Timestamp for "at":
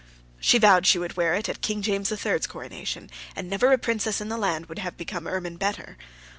1.47-1.61